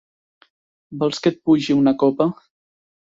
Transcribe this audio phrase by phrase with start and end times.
[1.03, 2.29] Vols que et pugi una copa?